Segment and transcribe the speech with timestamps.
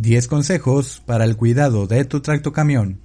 [0.00, 3.00] 10 consejos para el cuidado de tu tractocamión.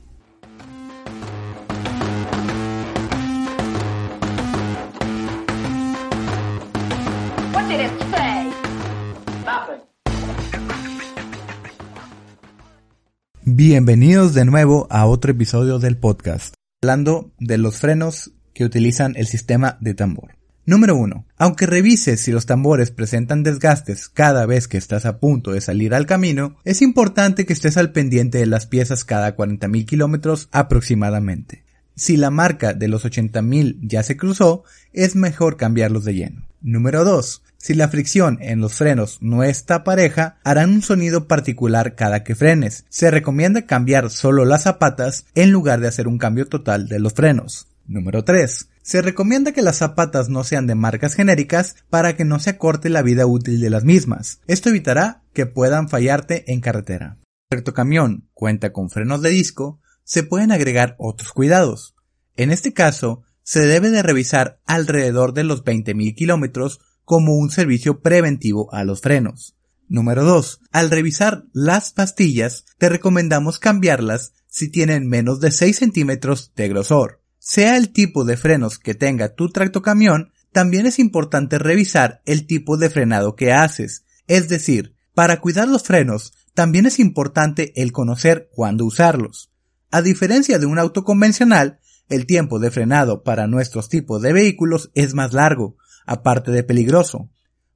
[13.43, 19.27] Bienvenidos de nuevo a otro episodio del podcast, hablando de los frenos que utilizan el
[19.27, 20.44] sistema de tambor.
[20.67, 21.25] Número 1.
[21.37, 25.93] Aunque revises si los tambores presentan desgastes cada vez que estás a punto de salir
[25.93, 31.63] al camino, es importante que estés al pendiente de las piezas cada 40.000 kilómetros aproximadamente.
[31.95, 36.47] Si la marca de los 80.000 ya se cruzó, es mejor cambiarlos de lleno.
[36.61, 37.43] Número 2.
[37.57, 42.33] Si la fricción en los frenos no está pareja, harán un sonido particular cada que
[42.33, 42.85] frenes.
[42.89, 47.13] Se recomienda cambiar solo las zapatas en lugar de hacer un cambio total de los
[47.13, 47.67] frenos.
[47.87, 48.67] Número 3.
[48.85, 52.89] Se recomienda que las zapatas no sean de marcas genéricas para que no se acorte
[52.89, 54.41] la vida útil de las mismas.
[54.45, 57.17] Esto evitará que puedan fallarte en carretera.
[57.65, 61.95] Tu camión cuenta con frenos de disco, se pueden agregar otros cuidados.
[62.35, 68.01] En este caso, se debe de revisar alrededor de los 20.000 kilómetros como un servicio
[68.01, 69.57] preventivo a los frenos.
[69.87, 70.61] Número 2.
[70.71, 77.24] Al revisar las pastillas, te recomendamos cambiarlas si tienen menos de 6 centímetros de grosor.
[77.47, 82.75] Sea el tipo de frenos que tenga tu tractocamión, también es importante revisar el tipo
[82.75, 84.03] de frenado que haces.
[84.25, 89.51] Es decir, para cuidar los frenos, también es importante el conocer cuándo usarlos.
[89.91, 91.77] A diferencia de un auto convencional,
[92.09, 97.29] el tiempo de frenado para nuestros tipos de vehículos es más largo, aparte de peligroso,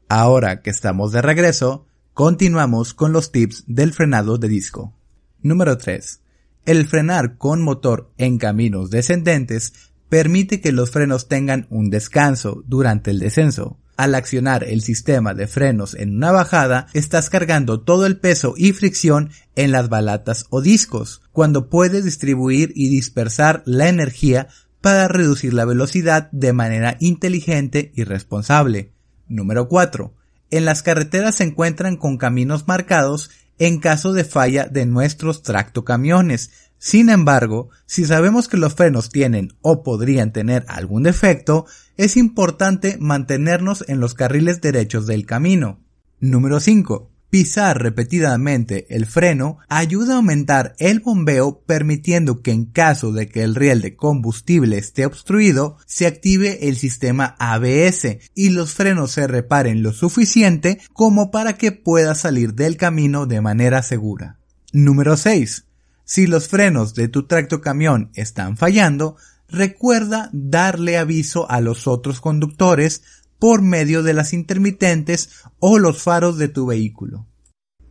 [0.08, 4.92] Ahora que estamos de regreso, continuamos con los tips del frenado de disco.
[5.40, 6.20] Número 3.
[6.66, 13.12] El frenar con motor en caminos descendentes permite que los frenos tengan un descanso durante
[13.12, 13.78] el descenso.
[13.96, 18.72] Al accionar el sistema de frenos en una bajada, estás cargando todo el peso y
[18.72, 24.48] fricción en las balatas o discos, cuando puedes distribuir y dispersar la energía
[24.80, 28.92] para reducir la velocidad de manera inteligente y responsable.
[29.28, 30.14] Número 4.
[30.50, 36.71] En las carreteras se encuentran con caminos marcados en caso de falla de nuestros tractocamiones.
[36.84, 41.64] Sin embargo, si sabemos que los frenos tienen o podrían tener algún defecto,
[41.96, 45.78] es importante mantenernos en los carriles derechos del camino.
[46.18, 47.08] Número 5.
[47.30, 53.44] Pisar repetidamente el freno ayuda a aumentar el bombeo permitiendo que en caso de que
[53.44, 59.28] el riel de combustible esté obstruido, se active el sistema ABS y los frenos se
[59.28, 64.40] reparen lo suficiente como para que pueda salir del camino de manera segura.
[64.72, 65.66] Número 6.
[66.04, 69.16] Si los frenos de tu tractocamión están fallando,
[69.48, 73.02] recuerda darle aviso a los otros conductores
[73.38, 77.26] por medio de las intermitentes o los faros de tu vehículo.